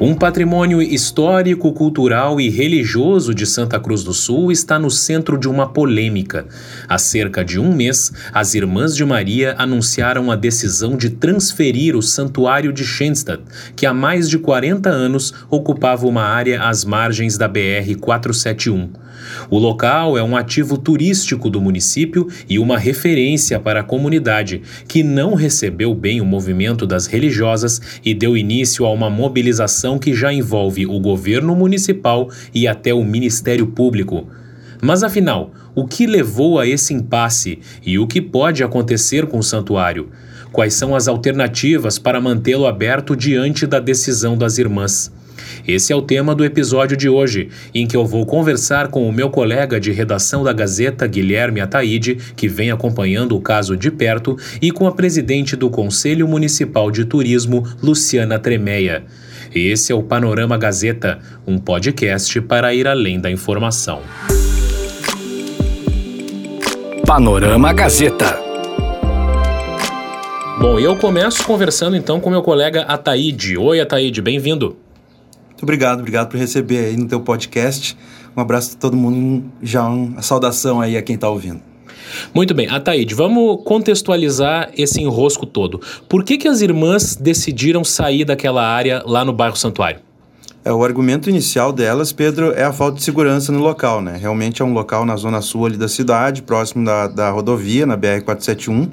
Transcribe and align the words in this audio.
Um 0.00 0.14
patrimônio 0.14 0.80
histórico, 0.80 1.70
cultural 1.72 2.40
e 2.40 2.48
religioso 2.48 3.34
de 3.34 3.46
Santa 3.46 3.78
Cruz 3.78 4.02
do 4.02 4.12
Sul 4.12 4.50
está 4.50 4.78
no 4.78 4.90
centro 4.90 5.38
de 5.38 5.46
uma 5.46 5.68
polêmica. 5.68 6.46
Há 6.88 6.96
cerca 6.98 7.44
de 7.44 7.60
um 7.60 7.72
mês, 7.74 8.10
as 8.32 8.54
Irmãs 8.54 8.96
de 8.96 9.04
Maria 9.04 9.54
anunciaram 9.58 10.30
a 10.30 10.34
decisão 10.34 10.96
de 10.96 11.10
transferir 11.10 11.94
o 11.94 12.02
Santuário 12.02 12.72
de 12.72 12.84
Schenstadt, 12.84 13.42
que 13.76 13.84
há 13.84 13.92
mais 13.92 14.28
de 14.28 14.38
40 14.38 14.88
anos 14.88 15.32
ocupava 15.50 16.06
uma 16.06 16.22
área 16.22 16.62
às 16.62 16.84
margens 16.84 17.36
da 17.36 17.48
BR-471. 17.48 19.01
O 19.50 19.58
local 19.58 20.16
é 20.16 20.22
um 20.22 20.36
ativo 20.36 20.76
turístico 20.78 21.50
do 21.50 21.60
município 21.60 22.28
e 22.48 22.58
uma 22.58 22.78
referência 22.78 23.58
para 23.60 23.80
a 23.80 23.84
comunidade, 23.84 24.62
que 24.86 25.02
não 25.02 25.34
recebeu 25.34 25.94
bem 25.94 26.20
o 26.20 26.24
movimento 26.24 26.86
das 26.86 27.06
religiosas 27.06 27.80
e 28.04 28.14
deu 28.14 28.36
início 28.36 28.84
a 28.84 28.92
uma 28.92 29.10
mobilização 29.10 29.98
que 29.98 30.14
já 30.14 30.32
envolve 30.32 30.86
o 30.86 30.98
governo 30.98 31.54
municipal 31.54 32.30
e 32.54 32.66
até 32.66 32.92
o 32.94 33.04
Ministério 33.04 33.66
Público. 33.66 34.26
Mas 34.80 35.02
afinal, 35.04 35.52
o 35.74 35.86
que 35.86 36.06
levou 36.06 36.58
a 36.58 36.66
esse 36.66 36.92
impasse 36.92 37.60
e 37.86 37.98
o 37.98 38.06
que 38.06 38.20
pode 38.20 38.64
acontecer 38.64 39.26
com 39.26 39.38
o 39.38 39.42
santuário? 39.42 40.08
Quais 40.50 40.74
são 40.74 40.94
as 40.94 41.08
alternativas 41.08 41.98
para 41.98 42.20
mantê-lo 42.20 42.66
aberto 42.66 43.16
diante 43.16 43.66
da 43.66 43.80
decisão 43.80 44.36
das 44.36 44.58
irmãs? 44.58 45.10
Esse 45.66 45.92
é 45.92 45.96
o 45.96 46.02
tema 46.02 46.34
do 46.34 46.44
episódio 46.44 46.96
de 46.96 47.08
hoje, 47.08 47.48
em 47.74 47.86
que 47.86 47.96
eu 47.96 48.04
vou 48.06 48.26
conversar 48.26 48.88
com 48.88 49.08
o 49.08 49.12
meu 49.12 49.30
colega 49.30 49.78
de 49.78 49.92
redação 49.92 50.42
da 50.44 50.52
Gazeta, 50.52 51.06
Guilherme 51.06 51.60
Ataíde, 51.60 52.16
que 52.36 52.48
vem 52.48 52.70
acompanhando 52.70 53.36
o 53.36 53.40
caso 53.40 53.76
de 53.76 53.90
perto, 53.90 54.36
e 54.60 54.70
com 54.70 54.86
a 54.86 54.92
presidente 54.92 55.56
do 55.56 55.70
Conselho 55.70 56.26
Municipal 56.28 56.90
de 56.90 57.04
Turismo, 57.04 57.66
Luciana 57.82 58.38
Tremeia. 58.38 59.04
Esse 59.54 59.92
é 59.92 59.94
o 59.94 60.02
Panorama 60.02 60.56
Gazeta, 60.56 61.18
um 61.46 61.58
podcast 61.58 62.40
para 62.40 62.74
ir 62.74 62.88
além 62.88 63.20
da 63.20 63.30
informação. 63.30 64.00
Panorama 67.06 67.72
Gazeta. 67.74 68.38
Bom, 70.58 70.78
eu 70.78 70.96
começo 70.96 71.44
conversando 71.44 71.96
então 71.96 72.20
com 72.20 72.30
meu 72.30 72.40
colega 72.40 72.82
Ataíde. 72.82 73.58
Oi, 73.58 73.80
Ataíde, 73.80 74.22
bem-vindo. 74.22 74.76
Muito 75.62 75.70
obrigado, 75.70 76.00
obrigado 76.00 76.28
por 76.28 76.40
receber 76.40 76.86
aí 76.86 76.96
no 76.96 77.06
teu 77.06 77.20
podcast. 77.20 77.96
Um 78.36 78.40
abraço 78.40 78.74
a 78.74 78.80
todo 78.80 78.96
mundo, 78.96 79.44
já 79.62 79.84
uma 79.84 80.20
saudação 80.20 80.80
aí 80.80 80.96
a 80.96 81.02
quem 81.02 81.14
está 81.14 81.30
ouvindo. 81.30 81.60
Muito 82.34 82.52
bem, 82.52 82.68
Ataíde, 82.68 83.14
vamos 83.14 83.62
contextualizar 83.64 84.72
esse 84.76 85.00
enrosco 85.00 85.46
todo. 85.46 85.80
Por 86.08 86.24
que, 86.24 86.36
que 86.36 86.48
as 86.48 86.62
irmãs 86.62 87.14
decidiram 87.14 87.84
sair 87.84 88.24
daquela 88.24 88.66
área 88.66 89.04
lá 89.06 89.24
no 89.24 89.32
bairro 89.32 89.54
Santuário? 89.54 90.00
É, 90.64 90.72
o 90.72 90.82
argumento 90.82 91.30
inicial 91.30 91.72
delas, 91.72 92.12
Pedro, 92.12 92.52
é 92.52 92.64
a 92.64 92.72
falta 92.72 92.98
de 92.98 93.04
segurança 93.04 93.52
no 93.52 93.60
local, 93.60 94.00
né? 94.00 94.16
Realmente 94.20 94.62
é 94.62 94.64
um 94.64 94.72
local 94.72 95.04
na 95.04 95.14
zona 95.16 95.40
sul 95.40 95.66
ali 95.66 95.76
da 95.76 95.88
cidade, 95.88 96.42
próximo 96.42 96.84
da, 96.84 97.06
da 97.06 97.30
rodovia, 97.30 97.86
na 97.86 97.96
BR-471, 97.96 98.88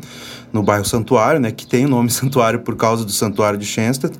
no 0.54 0.62
bairro 0.62 0.86
Santuário, 0.86 1.40
né? 1.40 1.52
Que 1.52 1.66
tem 1.66 1.86
o 1.86 1.90
nome 1.90 2.10
Santuário 2.14 2.60
por 2.60 2.76
causa 2.76 3.04
do 3.04 3.12
Santuário 3.12 3.58
de 3.58 3.66
Schenstadt. 3.66 4.18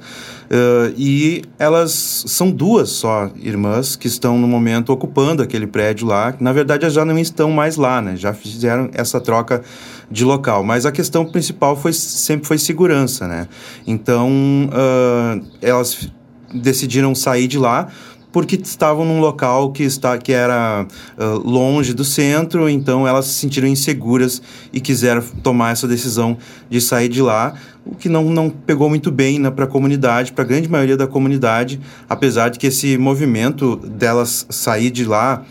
Uh, 0.50 0.92
e 0.98 1.44
elas 1.60 2.24
são 2.26 2.50
duas 2.50 2.90
só 2.90 3.30
irmãs 3.36 3.96
que 3.96 4.08
estão 4.08 4.36
no 4.36 4.48
momento 4.48 4.92
ocupando 4.92 5.44
aquele 5.44 5.68
prédio 5.68 6.08
lá. 6.08 6.34
Na 6.40 6.52
verdade, 6.52 6.86
elas 6.86 6.94
já 6.96 7.06
não 7.06 7.18
estão 7.20 7.52
mais 7.52 7.76
lá, 7.76 8.02
né? 8.02 8.16
Já 8.16 8.34
fizeram 8.34 8.90
essa 8.94 9.22
troca 9.22 9.62
de 10.10 10.26
local. 10.26 10.64
Mas 10.64 10.88
a 10.88 10.92
questão 10.92 11.24
principal 11.24 11.76
foi 11.76 11.94
sempre 11.94 12.48
foi 12.48 12.58
segurança, 12.58 13.28
né? 13.28 13.48
Então, 13.86 14.28
uh, 14.72 15.46
elas 15.62 16.12
decidiram 16.52 17.14
sair 17.14 17.48
de 17.48 17.60
lá 17.60 17.88
porque 18.32 18.56
estavam 18.56 19.06
num 19.06 19.20
local 19.20 19.72
que, 19.72 19.84
está, 19.84 20.18
que 20.18 20.32
era 20.32 20.86
uh, 21.18 21.50
longe 21.50 21.94
do 21.94 22.04
centro, 22.04 22.70
então 22.70 23.08
elas 23.08 23.26
se 23.26 23.34
sentiram 23.34 23.68
inseguras 23.68 24.42
e 24.72 24.80
quiseram 24.80 25.22
tomar 25.44 25.72
essa 25.72 25.88
decisão 25.88 26.38
de 26.70 26.80
sair 26.80 27.10
de 27.10 27.22
lá, 27.22 27.56
o 27.86 27.96
que 27.96 28.08
não, 28.08 28.26
não 28.26 28.50
pegou 28.50 28.88
muito 28.88 29.10
bem 29.12 29.40
né, 29.40 29.50
para 29.50 29.66
a 29.66 29.68
comunidade, 29.68 30.32
para 30.32 30.44
a 30.44 30.48
grande 30.48 30.70
maioria 30.70 30.96
da 30.96 31.08
comunidade, 31.08 31.80
apesar 32.08 32.50
de 32.50 32.60
que 32.60 32.68
esse 32.68 32.98
movimento 32.98 33.76
delas 33.76 34.46
sair 34.50 34.92
de 34.92 35.06
lá. 35.06 35.44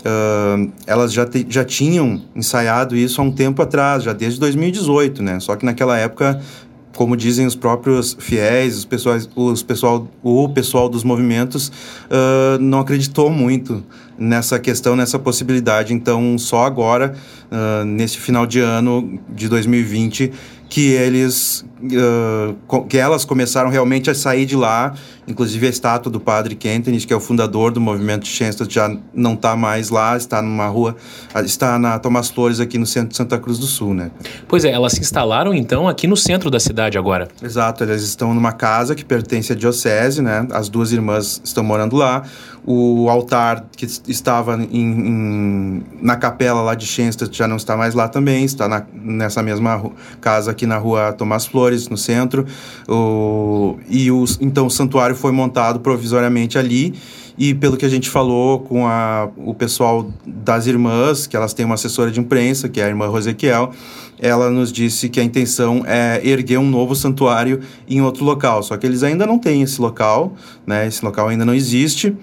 Uh, 0.00 0.70
elas 0.86 1.14
já, 1.14 1.24
te, 1.24 1.46
já 1.48 1.64
tinham 1.64 2.20
ensaiado 2.36 2.94
isso 2.94 3.22
há 3.22 3.24
um 3.24 3.32
tempo 3.32 3.62
atrás, 3.62 4.02
já 4.02 4.12
desde 4.12 4.38
2018, 4.38 5.22
né? 5.22 5.40
Só 5.40 5.56
que 5.56 5.64
naquela 5.64 5.96
época 5.96 6.42
como 6.94 7.16
dizem 7.16 7.46
os 7.46 7.54
próprios 7.54 8.16
fiéis, 8.18 8.76
os 8.76 8.84
pessoais, 8.84 9.28
os 9.34 9.62
pessoal, 9.62 10.08
o 10.22 10.48
pessoal 10.48 10.88
dos 10.88 11.04
movimentos 11.04 11.68
uh, 11.68 12.58
não 12.60 12.80
acreditou 12.80 13.30
muito 13.30 13.84
nessa 14.18 14.58
questão, 14.58 14.94
nessa 14.94 15.18
possibilidade. 15.18 15.92
Então, 15.92 16.38
só 16.38 16.64
agora, 16.64 17.14
uh, 17.50 17.84
nesse 17.84 18.18
final 18.18 18.46
de 18.46 18.60
ano 18.60 19.18
de 19.28 19.48
2020, 19.48 20.32
que 20.74 20.90
eles 20.90 21.64
uh, 21.84 22.84
que 22.88 22.98
elas 22.98 23.24
começaram 23.24 23.70
realmente 23.70 24.10
a 24.10 24.14
sair 24.14 24.44
de 24.44 24.56
lá. 24.56 24.92
Inclusive 25.26 25.66
a 25.66 25.70
estátua 25.70 26.10
do 26.12 26.20
padre 26.20 26.54
Kentenich 26.54 27.06
que 27.06 27.12
é 27.12 27.16
o 27.16 27.20
fundador 27.20 27.70
do 27.70 27.80
movimento 27.80 28.26
Schenstadt 28.26 28.74
já 28.74 28.94
não 29.14 29.34
está 29.34 29.56
mais 29.56 29.88
lá 29.88 30.18
está 30.18 30.42
numa 30.42 30.66
rua 30.66 30.96
está 31.44 31.78
na 31.78 31.98
Tomás 31.98 32.28
Flores 32.28 32.60
aqui 32.60 32.76
no 32.76 32.84
centro 32.84 33.08
de 33.08 33.16
Santa 33.16 33.38
Cruz 33.38 33.58
do 33.58 33.66
Sul 33.66 33.94
né? 33.94 34.10
Pois 34.46 34.66
é 34.66 34.70
elas 34.70 34.92
se 34.92 35.00
instalaram 35.00 35.54
então 35.54 35.88
aqui 35.88 36.06
no 36.06 36.16
centro 36.16 36.50
da 36.50 36.60
cidade 36.60 36.98
agora. 36.98 37.28
Exato 37.42 37.84
elas 37.84 38.02
estão 38.02 38.34
numa 38.34 38.52
casa 38.52 38.94
que 38.94 39.04
pertence 39.04 39.52
à 39.52 39.56
diocese 39.56 40.20
né? 40.20 40.46
As 40.50 40.68
duas 40.68 40.92
irmãs 40.92 41.40
estão 41.42 41.62
morando 41.62 41.96
lá. 41.96 42.24
O 42.66 43.10
altar 43.10 43.66
que 43.76 43.86
estava 44.08 44.56
em, 44.56 44.80
em, 44.80 45.82
na 46.02 46.16
capela 46.16 46.62
lá 46.62 46.74
de 46.74 46.86
Schenstadt 46.86 47.34
já 47.36 47.46
não 47.46 47.56
está 47.56 47.76
mais 47.76 47.94
lá 47.94 48.08
também 48.08 48.44
está 48.44 48.68
na, 48.68 48.84
nessa 48.92 49.42
mesma 49.42 49.90
casa 50.20 50.50
aqui 50.50 50.63
aqui 50.64 50.66
na 50.66 50.78
rua 50.78 51.12
Tomás 51.12 51.46
Flores, 51.46 51.88
no 51.88 51.96
centro. 51.96 52.46
O, 52.88 53.76
e 53.88 54.10
o, 54.10 54.24
então 54.40 54.66
o 54.66 54.70
santuário 54.70 55.14
foi 55.14 55.30
montado 55.30 55.80
provisoriamente 55.80 56.58
ali. 56.58 56.94
E 57.36 57.52
pelo 57.52 57.76
que 57.76 57.84
a 57.84 57.88
gente 57.88 58.08
falou 58.08 58.60
com 58.60 58.86
a, 58.86 59.28
o 59.36 59.52
pessoal 59.54 60.08
das 60.24 60.66
irmãs, 60.66 61.26
que 61.26 61.36
elas 61.36 61.52
têm 61.52 61.66
uma 61.66 61.74
assessora 61.74 62.10
de 62.10 62.20
imprensa, 62.20 62.68
que 62.68 62.80
é 62.80 62.84
a 62.84 62.88
irmã 62.88 63.08
Rosequiel, 63.08 63.72
ela 64.20 64.50
nos 64.50 64.72
disse 64.72 65.08
que 65.08 65.18
a 65.18 65.24
intenção 65.24 65.82
é 65.84 66.20
erguer 66.24 66.58
um 66.58 66.68
novo 66.68 66.94
santuário 66.94 67.60
em 67.88 68.00
outro 68.00 68.24
local. 68.24 68.62
Só 68.62 68.76
que 68.76 68.86
eles 68.86 69.02
ainda 69.02 69.26
não 69.26 69.38
têm 69.38 69.62
esse 69.62 69.80
local, 69.80 70.32
né? 70.64 70.86
Esse 70.86 71.04
local 71.04 71.28
ainda 71.28 71.44
não 71.44 71.54
existe 71.54 72.16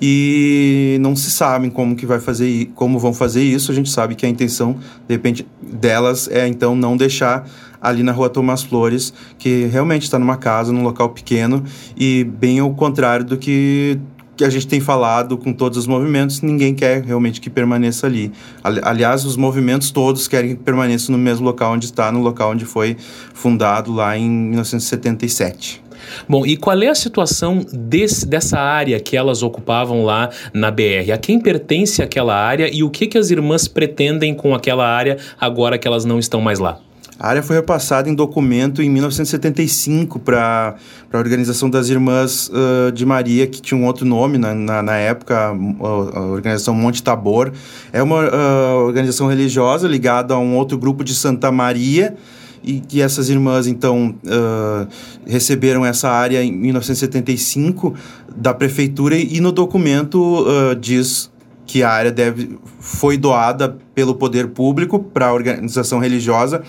e 0.00 0.96
não 1.00 1.16
se 1.16 1.30
sabem 1.30 1.70
como 1.70 1.96
que 1.96 2.06
vai 2.06 2.20
fazer 2.20 2.70
como 2.74 2.98
vão 2.98 3.12
fazer 3.12 3.42
isso 3.42 3.72
a 3.72 3.74
gente 3.74 3.90
sabe 3.90 4.14
que 4.14 4.24
a 4.24 4.28
intenção 4.28 4.76
de 5.08 5.14
repente 5.14 5.46
delas 5.60 6.28
é 6.28 6.46
então 6.46 6.76
não 6.76 6.96
deixar 6.96 7.48
ali 7.80 8.02
na 8.02 8.12
rua 8.12 8.28
Tomás 8.28 8.62
Flores 8.62 9.12
que 9.38 9.66
realmente 9.66 10.02
está 10.02 10.18
numa 10.18 10.36
casa 10.36 10.72
num 10.72 10.82
local 10.82 11.10
pequeno 11.10 11.62
e 11.96 12.24
bem 12.24 12.58
ao 12.58 12.72
contrário 12.74 13.24
do 13.24 13.36
que 13.36 13.98
que 14.38 14.44
a 14.44 14.50
gente 14.50 14.68
tem 14.68 14.78
falado 14.78 15.36
com 15.36 15.52
todos 15.52 15.76
os 15.76 15.88
movimentos, 15.88 16.42
ninguém 16.42 16.72
quer 16.72 17.02
realmente 17.02 17.40
que 17.40 17.50
permaneça 17.50 18.06
ali. 18.06 18.30
Aliás, 18.62 19.24
os 19.24 19.36
movimentos 19.36 19.90
todos 19.90 20.28
querem 20.28 20.54
que 20.54 20.62
permaneça 20.62 21.10
no 21.10 21.18
mesmo 21.18 21.44
local 21.44 21.72
onde 21.72 21.86
está, 21.86 22.12
no 22.12 22.22
local 22.22 22.52
onde 22.52 22.64
foi 22.64 22.96
fundado 23.34 23.92
lá 23.92 24.16
em 24.16 24.30
1977. 24.30 25.82
Bom, 26.28 26.46
e 26.46 26.56
qual 26.56 26.80
é 26.80 26.86
a 26.86 26.94
situação 26.94 27.66
desse, 27.72 28.24
dessa 28.24 28.60
área 28.60 29.00
que 29.00 29.16
elas 29.16 29.42
ocupavam 29.42 30.04
lá 30.04 30.30
na 30.54 30.70
BR? 30.70 31.10
A 31.12 31.18
quem 31.18 31.40
pertence 31.40 32.00
aquela 32.00 32.36
área 32.36 32.70
e 32.72 32.84
o 32.84 32.90
que, 32.90 33.08
que 33.08 33.18
as 33.18 33.30
irmãs 33.30 33.66
pretendem 33.66 34.34
com 34.34 34.54
aquela 34.54 34.86
área 34.86 35.18
agora 35.40 35.76
que 35.76 35.88
elas 35.88 36.04
não 36.04 36.18
estão 36.18 36.40
mais 36.40 36.60
lá? 36.60 36.78
A 37.18 37.30
área 37.30 37.42
foi 37.42 37.56
repassada 37.56 38.08
em 38.08 38.14
documento 38.14 38.80
em 38.80 38.88
1975 38.88 40.20
para 40.20 40.76
a 41.12 41.18
Organização 41.18 41.68
das 41.68 41.88
Irmãs 41.88 42.48
uh, 42.48 42.92
de 42.92 43.04
Maria, 43.04 43.46
que 43.48 43.60
tinha 43.60 43.78
um 43.78 43.84
outro 43.84 44.06
nome 44.06 44.38
na, 44.38 44.54
na, 44.54 44.82
na 44.82 44.96
época, 44.96 45.36
a, 45.36 45.48
a, 45.48 46.20
Organização 46.26 46.74
Monte 46.74 47.02
Tabor. 47.02 47.52
É 47.92 48.00
uma 48.00 48.24
uh, 48.24 48.86
organização 48.86 49.26
religiosa 49.26 49.88
ligada 49.88 50.32
a 50.32 50.38
um 50.38 50.56
outro 50.56 50.78
grupo 50.78 51.02
de 51.02 51.12
Santa 51.12 51.50
Maria, 51.50 52.14
e 52.62 52.80
que 52.80 53.00
essas 53.00 53.28
irmãs 53.28 53.66
então 53.66 54.14
uh, 54.24 54.88
receberam 55.26 55.84
essa 55.84 56.08
área 56.08 56.42
em 56.42 56.52
1975 56.52 57.94
da 58.36 58.52
prefeitura 58.52 59.16
e 59.16 59.40
no 59.40 59.52
documento 59.52 60.44
uh, 60.46 60.74
diz 60.74 61.30
que 61.66 61.82
a 61.82 61.90
área 61.90 62.10
deve, 62.10 62.58
foi 62.80 63.16
doada 63.16 63.76
pelo 63.94 64.14
poder 64.14 64.48
público 64.48 64.98
para 64.98 65.26
a 65.26 65.32
organização 65.32 65.98
religiosa 65.98 66.62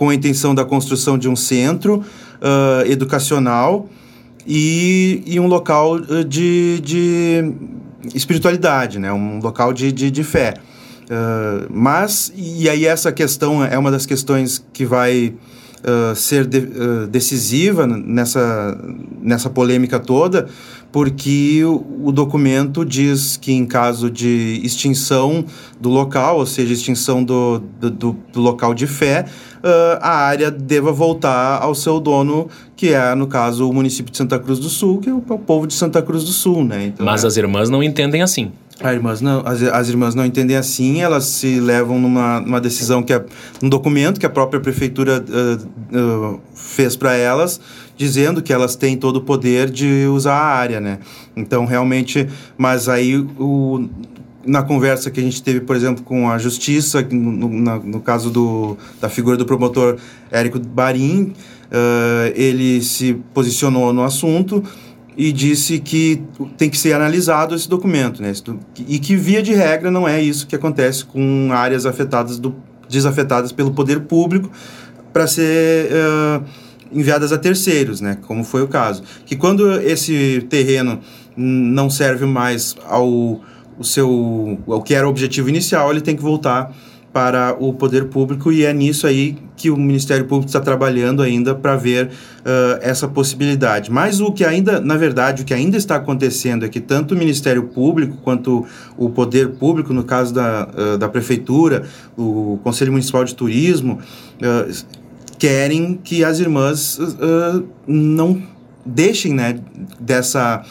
com 0.00 0.08
a 0.08 0.14
intenção 0.14 0.54
da 0.54 0.64
construção 0.64 1.18
de 1.18 1.28
um 1.28 1.36
centro 1.36 1.96
uh, 1.98 2.90
educacional 2.90 3.86
e, 4.46 5.22
e 5.26 5.38
um 5.38 5.46
local 5.46 6.00
de, 6.24 6.80
de 6.80 7.52
espiritualidade, 8.14 8.98
né? 8.98 9.12
um 9.12 9.40
local 9.40 9.74
de, 9.74 9.92
de, 9.92 10.10
de 10.10 10.24
fé. 10.24 10.54
Uh, 11.04 11.68
mas, 11.68 12.32
e 12.34 12.66
aí 12.66 12.86
essa 12.86 13.12
questão 13.12 13.62
é 13.62 13.76
uma 13.76 13.90
das 13.90 14.06
questões 14.06 14.64
que 14.72 14.86
vai 14.86 15.34
uh, 15.84 16.16
ser 16.16 16.46
de, 16.46 16.58
uh, 16.60 17.06
decisiva 17.06 17.86
nessa, 17.86 18.78
nessa 19.20 19.50
polêmica 19.50 20.00
toda, 20.00 20.48
porque 20.90 21.62
o, 21.62 22.06
o, 22.06 22.12
documento 22.12 22.86
diz 22.86 23.36
que 23.36 23.52
em 23.52 23.66
caso 23.66 24.10
de 24.10 24.60
extinção 24.64 25.44
do 25.78 25.88
local, 25.88 26.38
ou 26.38 26.46
seja, 26.46 26.72
extinção 26.72 27.22
do, 27.22 27.58
do, 27.58 28.16
do 28.32 28.40
local 28.40 28.72
de 28.74 28.86
fé, 28.86 29.26
uh, 29.62 29.98
a 30.00 30.16
área 30.16 30.50
deva 30.50 30.92
voltar 30.92 31.62
ao 31.62 31.74
seu 31.74 32.00
dono, 32.00 32.48
que 32.76 32.92
é, 32.92 33.14
no 33.14 33.26
caso, 33.26 33.68
o 33.68 33.72
município 33.72 34.10
de 34.10 34.18
Santa 34.18 34.38
Cruz 34.38 34.58
do 34.58 34.68
Sul, 34.68 34.98
que 34.98 35.08
é 35.08 35.12
o, 35.12 35.18
o 35.18 35.38
povo 35.38 35.66
de 35.66 35.74
Santa 35.74 36.02
Cruz 36.02 36.24
do 36.24 36.32
Sul, 36.32 36.64
né? 36.64 36.86
Então, 36.86 37.04
Mas 37.04 37.24
é... 37.24 37.26
as 37.26 37.36
irmãs 37.36 37.68
não 37.68 37.82
entendem 37.82 38.22
assim. 38.22 38.52
As 38.82 38.94
irmãs 38.94 39.20
não, 39.20 39.42
as, 39.46 39.62
as 39.62 39.88
irmãs 39.90 40.14
não 40.14 40.24
entendem 40.24 40.56
assim, 40.56 41.02
elas 41.02 41.24
se 41.24 41.60
levam 41.60 41.98
numa, 41.98 42.40
numa 42.40 42.60
decisão 42.60 43.02
que 43.02 43.12
é 43.12 43.22
um 43.62 43.68
documento 43.68 44.18
que 44.18 44.24
a 44.24 44.30
própria 44.30 44.58
prefeitura 44.58 45.22
uh, 45.22 46.34
uh, 46.34 46.40
fez 46.54 46.96
para 46.96 47.14
elas, 47.14 47.60
dizendo 47.94 48.40
que 48.40 48.50
elas 48.50 48.76
têm 48.76 48.96
todo 48.96 49.16
o 49.16 49.20
poder 49.20 49.68
de 49.68 50.06
usar 50.06 50.32
a 50.32 50.46
área, 50.46 50.80
né? 50.80 50.98
Então, 51.36 51.66
realmente, 51.66 52.26
mas 52.56 52.88
aí 52.88 53.18
o, 53.18 53.86
na 54.44 54.62
conversa 54.62 55.10
que 55.10 55.20
a 55.20 55.22
gente 55.22 55.42
teve, 55.42 55.60
por 55.60 55.76
exemplo, 55.76 56.02
com 56.02 56.30
a 56.30 56.38
justiça, 56.38 57.02
no, 57.10 57.48
no, 57.48 57.78
no 57.82 58.00
caso 58.00 58.30
do, 58.30 58.76
da 59.00 59.08
figura 59.08 59.36
do 59.36 59.44
promotor 59.44 59.98
Érico 60.30 60.58
Barim, 60.58 61.32
uh, 61.70 62.32
ele 62.34 62.82
se 62.82 63.14
posicionou 63.34 63.92
no 63.92 64.02
assunto 64.02 64.62
e 65.16 65.32
disse 65.32 65.78
que 65.78 66.22
tem 66.56 66.70
que 66.70 66.78
ser 66.78 66.94
analisado 66.94 67.54
esse 67.54 67.68
documento, 67.68 68.22
né? 68.22 68.32
E 68.88 68.98
que, 68.98 69.16
via 69.16 69.42
de 69.42 69.52
regra, 69.52 69.90
não 69.90 70.08
é 70.08 70.22
isso 70.22 70.46
que 70.46 70.56
acontece 70.56 71.04
com 71.04 71.50
áreas 71.52 71.84
afetadas 71.84 72.38
do, 72.38 72.54
desafetadas 72.88 73.52
pelo 73.52 73.72
poder 73.72 74.00
público 74.00 74.50
para 75.12 75.26
ser 75.26 75.90
uh, 75.92 76.44
enviadas 76.92 77.32
a 77.32 77.38
terceiros, 77.38 78.00
né? 78.00 78.16
Como 78.22 78.44
foi 78.44 78.62
o 78.62 78.68
caso. 78.68 79.02
Que 79.26 79.36
quando 79.36 79.80
esse 79.80 80.46
terreno 80.48 81.00
não 81.36 81.90
serve 81.90 82.24
mais 82.26 82.74
ao 82.86 83.40
o 83.80 83.84
seu, 83.84 84.58
ao 84.68 84.82
que 84.82 84.94
era 84.94 85.06
o 85.06 85.10
objetivo 85.10 85.48
inicial, 85.48 85.90
ele 85.90 86.02
tem 86.02 86.14
que 86.14 86.22
voltar 86.22 86.70
para 87.14 87.56
o 87.58 87.72
poder 87.72 88.04
público 88.04 88.52
e 88.52 88.64
é 88.64 88.72
nisso 88.72 89.06
aí 89.06 89.36
que 89.56 89.70
o 89.70 89.76
Ministério 89.76 90.26
Público 90.26 90.48
está 90.48 90.60
trabalhando 90.60 91.22
ainda 91.22 91.54
para 91.54 91.74
ver 91.76 92.06
uh, 92.06 92.78
essa 92.82 93.08
possibilidade. 93.08 93.90
Mas 93.90 94.20
o 94.20 94.30
que 94.30 94.44
ainda, 94.44 94.80
na 94.80 94.96
verdade, 94.96 95.42
o 95.42 95.44
que 95.44 95.54
ainda 95.54 95.78
está 95.78 95.96
acontecendo 95.96 96.64
é 96.64 96.68
que 96.68 96.78
tanto 96.78 97.14
o 97.14 97.18
Ministério 97.18 97.64
Público 97.64 98.18
quanto 98.22 98.64
o 98.98 99.10
poder 99.10 99.50
público, 99.52 99.92
no 99.92 100.04
caso 100.04 100.32
da, 100.32 100.68
uh, 100.68 100.98
da 100.98 101.08
Prefeitura, 101.08 101.84
o 102.16 102.60
Conselho 102.62 102.92
Municipal 102.92 103.24
de 103.24 103.34
Turismo, 103.34 103.98
uh, 104.40 105.00
querem 105.38 105.98
que 106.04 106.22
as 106.22 106.38
irmãs 106.38 106.98
não 107.86 108.42
deixem 108.84 109.32
né, 109.32 109.58
dessa 109.98 110.62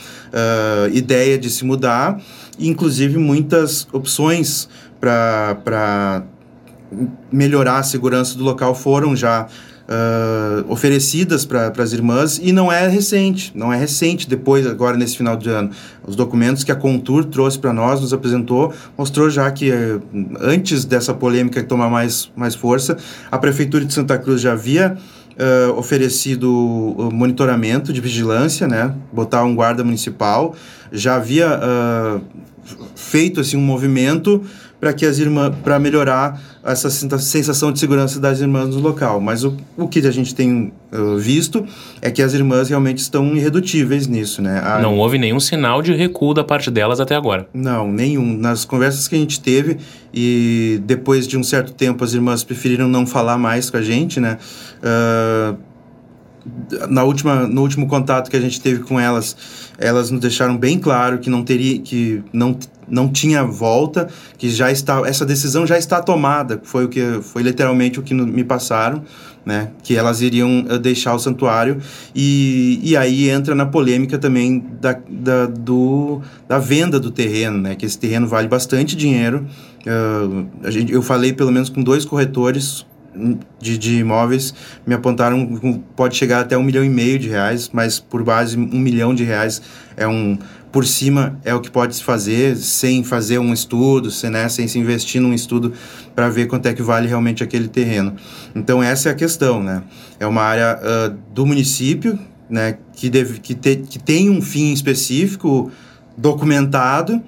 ideia 0.93 1.39
de 1.39 1.49
se 1.49 1.65
mudar, 1.65 2.21
inclusive 2.59 3.17
muitas 3.17 3.87
opções 3.91 4.67
para 4.99 6.23
melhorar 7.31 7.77
a 7.77 7.83
segurança 7.83 8.37
do 8.37 8.43
local 8.43 8.73
foram 8.75 9.15
já 9.15 9.47
uh, 9.89 10.71
oferecidas 10.71 11.45
para 11.45 11.71
as 11.77 11.93
irmãs 11.93 12.39
e 12.41 12.51
não 12.51 12.71
é 12.71 12.87
recente, 12.87 13.51
não 13.55 13.73
é 13.73 13.77
recente 13.77 14.29
depois, 14.29 14.65
agora 14.67 14.95
nesse 14.95 15.17
final 15.17 15.35
de 15.35 15.49
ano. 15.49 15.71
Os 16.05 16.15
documentos 16.15 16.63
que 16.63 16.71
a 16.71 16.75
Contur 16.75 17.25
trouxe 17.25 17.57
para 17.57 17.73
nós, 17.73 17.99
nos 17.99 18.13
apresentou, 18.13 18.73
mostrou 18.97 19.29
já 19.29 19.49
que 19.51 19.71
uh, 19.71 20.01
antes 20.39 20.85
dessa 20.85 21.13
polêmica 21.13 21.61
tomar 21.63 21.89
mais, 21.89 22.31
mais 22.35 22.55
força, 22.55 22.97
a 23.31 23.37
Prefeitura 23.37 23.83
de 23.83 23.93
Santa 23.93 24.17
Cruz 24.17 24.41
já 24.41 24.53
havia 24.53 24.97
uh, 25.39 25.77
oferecido 25.77 26.49
monitoramento 27.11 27.91
de 27.91 27.99
vigilância, 27.99 28.67
né? 28.67 28.93
botar 29.11 29.43
um 29.43 29.55
guarda 29.55 29.83
municipal, 29.83 30.55
já 30.91 31.15
havia 31.15 31.59
feito 32.95 33.39
assim, 33.39 33.57
um 33.57 33.61
movimento 33.61 34.43
para 34.79 34.93
que 34.93 35.05
as 35.05 35.19
irmãs 35.19 35.53
para 35.61 35.77
melhorar 35.77 36.41
essa 36.63 36.89
sensação 36.89 37.71
de 37.71 37.79
segurança 37.79 38.19
das 38.19 38.39
irmãs 38.39 38.73
no 38.73 38.79
local. 38.79 39.19
Mas 39.19 39.43
o, 39.43 39.57
o 39.77 39.87
que 39.87 39.99
a 39.99 40.11
gente 40.11 40.33
tem 40.33 40.71
uh, 40.91 41.17
visto 41.17 41.65
é 42.01 42.09
que 42.09 42.21
as 42.21 42.33
irmãs 42.33 42.69
realmente 42.69 42.99
estão 42.99 43.35
irredutíveis 43.35 44.07
nisso, 44.07 44.41
né? 44.41 44.61
A... 44.63 44.79
Não 44.79 44.97
houve 44.97 45.17
nenhum 45.17 45.39
sinal 45.39 45.81
de 45.81 45.93
recuo 45.93 46.33
da 46.33 46.43
parte 46.43 46.71
delas 46.71 46.99
até 46.99 47.15
agora. 47.15 47.47
Não, 47.53 47.91
nenhum. 47.91 48.37
Nas 48.37 48.63
conversas 48.63 49.07
que 49.07 49.15
a 49.15 49.19
gente 49.19 49.41
teve 49.41 49.77
e 50.13 50.81
depois 50.85 51.27
de 51.27 51.37
um 51.37 51.43
certo 51.43 51.73
tempo 51.73 52.03
as 52.03 52.13
irmãs 52.13 52.43
preferiram 52.43 52.87
não 52.87 53.05
falar 53.05 53.37
mais 53.37 53.69
com 53.69 53.77
a 53.77 53.81
gente, 53.81 54.19
né? 54.19 54.37
Uh, 54.79 55.57
na 56.89 57.03
última, 57.03 57.47
no 57.47 57.61
último 57.61 57.87
contato 57.87 58.29
que 58.29 58.37
a 58.37 58.41
gente 58.41 58.59
teve 58.61 58.81
com 58.81 58.99
elas, 58.99 59.35
elas 59.77 60.11
nos 60.11 60.21
deixaram 60.21 60.57
bem 60.57 60.77
claro 60.79 61.19
que 61.19 61.29
não 61.29 61.43
teria, 61.43 61.79
que 61.79 62.23
não, 62.31 62.57
não 62.87 63.09
tinha 63.09 63.43
volta, 63.43 64.07
que 64.37 64.49
já 64.49 64.71
está, 64.71 65.01
essa 65.07 65.25
decisão 65.25 65.65
já 65.65 65.77
está 65.77 66.01
tomada. 66.01 66.59
Foi 66.63 66.85
o 66.85 66.89
que 66.89 67.19
foi 67.21 67.43
literalmente 67.43 67.99
o 67.99 68.03
que 68.03 68.13
me 68.13 68.43
passaram, 68.43 69.03
né? 69.45 69.69
Que 69.83 69.95
elas 69.95 70.21
iriam 70.21 70.65
eh, 70.69 70.77
deixar 70.77 71.13
o 71.13 71.19
santuário 71.19 71.79
e, 72.13 72.79
e 72.83 72.97
aí 72.97 73.29
entra 73.29 73.55
na 73.55 73.65
polêmica 73.65 74.17
também 74.17 74.63
da, 74.79 74.99
da, 75.09 75.45
do, 75.45 76.21
da 76.47 76.59
venda 76.59 76.99
do 76.99 77.11
terreno, 77.11 77.57
né? 77.57 77.75
Que 77.75 77.85
esse 77.85 77.97
terreno 77.97 78.27
vale 78.27 78.47
bastante 78.47 78.95
dinheiro. 78.95 79.45
Uh, 79.79 80.45
a 80.61 80.69
gente, 80.69 80.91
eu 80.91 81.01
falei 81.01 81.31
pelo 81.31 81.51
menos 81.51 81.69
com 81.69 81.81
dois 81.81 82.03
corretores 82.03 82.85
de, 83.59 83.77
de 83.77 83.95
imóveis 83.97 84.53
me 84.85 84.93
apontaram 84.93 85.83
pode 85.95 86.15
chegar 86.15 86.41
até 86.41 86.57
um 86.57 86.63
milhão 86.63 86.83
e 86.83 86.89
meio 86.89 87.17
de 87.19 87.29
reais, 87.29 87.69
mas 87.73 87.99
por 87.99 88.23
base 88.23 88.57
um 88.57 88.79
milhão 88.79 89.13
de 89.13 89.23
reais 89.23 89.61
é 89.97 90.07
um 90.07 90.37
por 90.71 90.85
cima 90.85 91.39
é 91.43 91.53
o 91.53 91.59
que 91.59 91.71
pode 91.71 91.95
se 91.95 92.03
fazer 92.03 92.55
sem 92.55 93.03
fazer 93.03 93.39
um 93.39 93.51
estudo, 93.51 94.11
sem, 94.11 94.29
né, 94.29 94.47
sem 94.49 94.67
se 94.67 94.77
investir 94.77 95.19
num 95.19 95.33
estudo 95.33 95.73
para 96.15 96.29
ver 96.29 96.47
quanto 96.47 96.67
é 96.67 96.73
que 96.73 96.81
vale 96.83 97.07
realmente 97.07 97.43
aquele 97.43 97.67
terreno. 97.67 98.15
Então 98.55 98.81
essa 98.81 99.09
é 99.09 99.11
a 99.11 99.15
questão, 99.15 99.63
né? 99.63 99.81
É 100.19 100.27
uma 100.27 100.43
área 100.43 100.79
uh, 100.79 101.17
do 101.33 101.45
município, 101.45 102.19
né, 102.49 102.77
que 102.93 103.09
deve 103.09 103.39
que, 103.39 103.55
te, 103.55 103.77
que 103.77 103.97
tem 103.97 104.29
um 104.29 104.41
fim 104.41 104.71
específico 104.71 105.71
documentado 106.15 107.21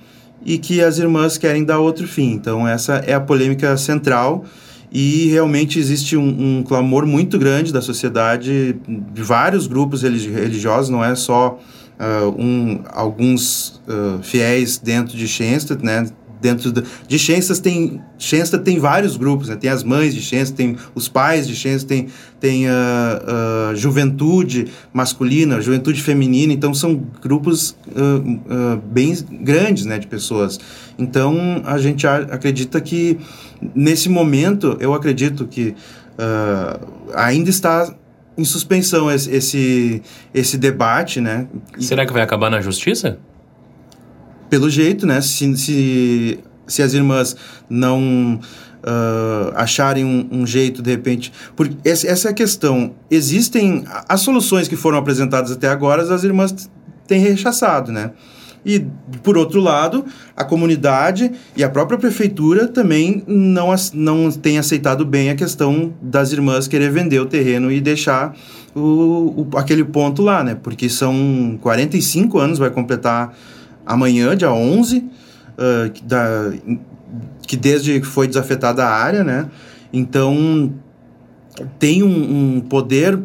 e 0.45 0.57
que 0.57 0.81
as 0.81 0.97
irmãs 0.97 1.37
querem 1.37 1.63
dar 1.63 1.79
outro 1.79 2.07
fim. 2.07 2.33
Então 2.33 2.67
essa 2.67 2.97
é 2.97 3.13
a 3.13 3.19
polêmica 3.19 3.75
central 3.77 4.45
e 4.91 5.27
realmente 5.27 5.79
existe 5.79 6.17
um, 6.17 6.59
um, 6.59 6.63
clamor 6.63 7.05
muito 7.05 7.39
grande 7.39 7.71
da 7.71 7.81
sociedade, 7.81 8.75
de 9.13 9.21
vários 9.21 9.65
grupos 9.65 10.01
religiosos, 10.03 10.89
não 10.89 11.03
é 11.03 11.15
só 11.15 11.57
uh, 11.97 12.29
um, 12.37 12.83
alguns 12.89 13.81
uh, 13.87 14.21
fiéis 14.21 14.77
dentro 14.77 15.15
de 15.15 15.27
Schenstatt, 15.27 15.83
né? 15.83 16.07
Dentro 16.41 16.71
de 16.71 17.19
Schenstatt 17.19 17.61
tem, 17.61 18.01
Schenstatt 18.17 18.63
tem 18.63 18.79
vários 18.79 19.15
grupos, 19.15 19.49
né? 19.49 19.55
Tem 19.55 19.69
as 19.69 19.83
mães 19.83 20.13
de 20.13 20.21
Schenstatt, 20.21 20.57
tem 20.57 20.75
os 20.95 21.07
pais 21.07 21.47
de 21.47 21.55
Schenstatt, 21.55 21.85
tem, 21.87 22.07
tem 22.39 22.67
uh, 22.67 23.75
juventude 23.75 24.67
masculina, 24.91 25.61
juventude 25.61 26.01
feminina, 26.01 26.51
então 26.51 26.73
são 26.73 27.03
grupos 27.21 27.75
bem 28.91 29.15
grandes, 29.41 29.85
né? 29.85 29.99
De 29.99 30.07
pessoas. 30.07 30.59
Então, 30.97 31.61
a 31.65 31.77
gente 31.77 32.05
acredita 32.07 32.81
que 32.81 33.19
nesse 33.75 34.09
momento, 34.09 34.77
eu 34.79 34.93
acredito 34.93 35.45
que 35.47 35.75
uh, 36.17 36.87
ainda 37.13 37.49
está 37.49 37.93
em 38.37 38.45
suspensão 38.45 39.11
esse, 39.11 39.29
esse, 39.31 40.01
esse 40.33 40.57
debate, 40.57 41.19
né? 41.19 41.47
Será 41.79 42.05
que 42.05 42.13
vai 42.13 42.21
acabar 42.21 42.49
na 42.49 42.61
justiça? 42.61 43.19
Pelo 44.51 44.69
jeito, 44.69 45.07
né? 45.07 45.21
Se, 45.21 45.57
se, 45.57 46.39
se 46.67 46.83
as 46.83 46.93
irmãs 46.93 47.37
não 47.69 48.37
uh, 48.83 49.53
acharem 49.55 50.03
um, 50.03 50.27
um, 50.29 50.45
jeito, 50.45 50.81
de 50.81 50.91
repente... 50.91 51.31
Porque 51.55 51.73
essa, 51.89 52.05
essa 52.05 52.27
é 52.27 52.31
a 52.31 52.33
questão. 52.33 52.93
Existem... 53.09 53.85
As 54.09 54.19
soluções 54.19 54.67
que 54.67 54.75
foram 54.75 54.97
apresentadas 54.97 55.51
até 55.53 55.69
agora, 55.69 56.03
as 56.03 56.25
irmãs 56.25 56.69
têm 57.07 57.21
rechaçado, 57.21 57.93
né? 57.93 58.11
E, 58.65 58.85
por 59.23 59.37
outro 59.37 59.61
lado, 59.61 60.05
a 60.35 60.43
comunidade 60.43 61.31
e 61.55 61.63
a 61.63 61.69
própria 61.69 61.97
prefeitura 61.97 62.67
também 62.67 63.23
não, 63.25 63.73
não 63.93 64.29
tem 64.29 64.59
aceitado 64.59 65.05
bem 65.05 65.29
a 65.29 65.35
questão 65.35 65.93
das 66.01 66.33
irmãs 66.33 66.67
querer 66.67 66.91
vender 66.91 67.19
o 67.21 67.25
terreno 67.25 67.71
e 67.71 67.79
deixar 67.79 68.35
o, 68.75 69.47
o, 69.51 69.57
aquele 69.57 69.85
ponto 69.85 70.21
lá, 70.21 70.43
né? 70.43 70.55
Porque 70.61 70.89
são 70.89 71.57
45 71.61 72.37
anos, 72.37 72.59
vai 72.59 72.69
completar 72.69 73.33
amanhã, 73.93 74.35
dia 74.35 74.51
11, 74.51 74.97
uh, 74.97 75.91
que, 75.91 76.03
da, 76.03 76.51
que 77.45 77.57
desde 77.57 77.99
que 77.99 78.07
foi 78.07 78.27
desafetada 78.27 78.85
a 78.85 78.89
área, 78.89 79.23
né? 79.23 79.49
Então, 79.91 80.73
tem 81.77 82.01
um, 82.01 82.55
um 82.55 82.61
poder 82.61 83.19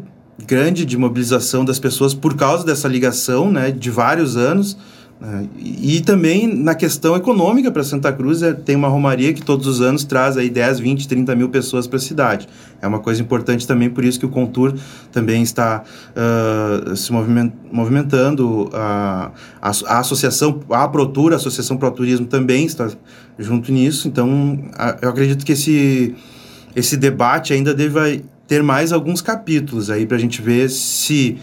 grande 0.46 0.85
de 0.85 0.96
mobilização 0.96 1.64
das 1.64 1.78
pessoas 1.78 2.12
por 2.14 2.37
causa 2.37 2.64
dessa 2.64 2.88
ligação, 2.88 3.50
né? 3.50 3.70
De 3.70 3.90
vários 3.90 4.37
anos 4.37 4.76
Né? 5.20 5.49
E, 5.58 6.00
também 6.00 6.46
na 6.46 6.75
questão 6.75 7.16
econômica 7.16 7.70
para 7.70 7.82
Santa 7.82 8.12
Cruz, 8.12 8.42
é, 8.42 8.52
tem 8.52 8.76
uma 8.76 8.88
romaria 8.88 9.32
que 9.32 9.42
todos 9.42 9.66
os 9.66 9.80
anos 9.80 10.04
traz 10.04 10.37
aí 10.37 10.50
10, 10.50 10.78
20, 10.80 11.08
30 11.08 11.35
mil 11.35 11.49
pessoas 11.49 11.87
para 11.87 11.96
a 11.96 12.00
cidade. 12.00 12.46
É 12.80 12.87
uma 12.87 12.99
coisa 12.99 13.23
importante 13.23 13.66
também, 13.66 13.88
por 13.88 14.04
isso 14.04 14.18
que 14.18 14.26
o 14.26 14.28
Contur 14.28 14.75
também 15.11 15.42
está 15.42 15.82
uh, 16.12 16.94
se 16.94 17.11
movimentando. 17.12 18.64
Uh, 18.66 18.70
a, 18.75 19.32
a, 19.62 19.99
associação, 20.00 20.61
a 20.70 20.87
Protura, 20.87 21.37
a 21.37 21.38
Associação 21.38 21.78
Pro 21.78 21.90
Turismo 21.90 22.26
também 22.26 22.66
está 22.66 22.90
junto 23.38 23.73
nisso. 23.73 24.08
Então, 24.08 24.68
a, 24.76 24.99
eu 25.00 25.08
acredito 25.08 25.46
que 25.46 25.52
esse, 25.52 26.14
esse 26.75 26.96
debate 26.96 27.54
ainda 27.54 27.75
deve 27.75 28.23
ter 28.46 28.62
mais 28.62 28.92
alguns 28.92 29.23
capítulos 29.23 29.90
aí 29.90 30.06
para 30.06 30.18
a 30.18 30.20
gente 30.20 30.42
ver 30.42 30.68
se 30.68 31.38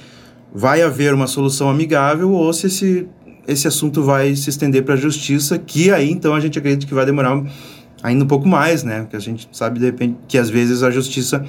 vai 0.53 0.83
haver 0.83 1.13
uma 1.13 1.25
solução 1.25 1.69
amigável 1.69 2.31
ou 2.31 2.53
se 2.53 2.67
esse 2.67 3.07
esse 3.47 3.67
assunto 3.67 4.03
vai 4.03 4.35
se 4.35 4.49
estender 4.49 4.83
para 4.83 4.93
a 4.93 4.97
justiça, 4.97 5.57
que 5.57 5.91
aí 5.91 6.09
então 6.09 6.33
a 6.33 6.39
gente 6.39 6.57
acredita 6.57 6.85
que 6.85 6.93
vai 6.93 7.05
demorar 7.05 7.43
ainda 8.01 8.23
um 8.23 8.27
pouco 8.27 8.47
mais, 8.47 8.83
né? 8.83 9.01
Porque 9.01 9.15
a 9.15 9.19
gente 9.19 9.47
sabe 9.51 9.79
de 9.79 9.85
repente 9.85 10.17
que 10.27 10.37
às 10.37 10.49
vezes 10.49 10.83
a 10.83 10.91
justiça 10.91 11.45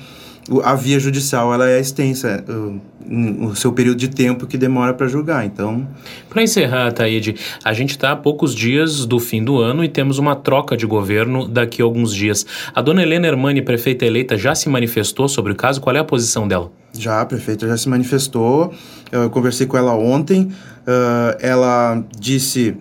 a 0.62 0.74
via 0.74 1.00
judicial 1.00 1.54
ela 1.54 1.68
é 1.68 1.80
extensa 1.80 2.44
o, 2.46 3.46
o 3.46 3.56
seu 3.56 3.72
período 3.72 3.96
de 3.96 4.08
tempo 4.08 4.46
que 4.46 4.58
demora 4.58 4.92
para 4.92 5.08
julgar. 5.08 5.44
Então 5.44 5.88
para 6.28 6.42
encerrar 6.42 6.92
Taíde 6.92 7.34
a 7.64 7.72
gente 7.72 7.90
está 7.90 8.12
a 8.12 8.16
poucos 8.16 8.54
dias 8.54 9.06
do 9.06 9.18
fim 9.18 9.42
do 9.42 9.58
ano 9.58 9.82
e 9.82 9.88
temos 9.88 10.18
uma 10.18 10.36
troca 10.36 10.76
de 10.76 10.86
governo 10.86 11.48
daqui 11.48 11.80
a 11.80 11.84
alguns 11.84 12.14
dias. 12.14 12.46
A 12.74 12.82
dona 12.82 13.02
Helena 13.02 13.26
Hermani 13.26 13.62
prefeita 13.62 14.04
eleita 14.04 14.36
já 14.36 14.54
se 14.54 14.68
manifestou 14.68 15.28
sobre 15.28 15.52
o 15.52 15.56
caso? 15.56 15.80
Qual 15.80 15.94
é 15.96 15.98
a 15.98 16.04
posição 16.04 16.46
dela? 16.46 16.70
Já 16.96 17.22
a 17.22 17.26
prefeita 17.26 17.66
já 17.66 17.76
se 17.76 17.88
manifestou. 17.88 18.72
Eu 19.10 19.28
conversei 19.30 19.66
com 19.66 19.76
ela 19.76 19.94
ontem 19.94 20.52
uh, 20.86 21.36
ela 21.40 22.02
disse 22.18 22.76